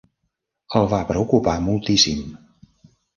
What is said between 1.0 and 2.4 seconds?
preocupar moltíssim.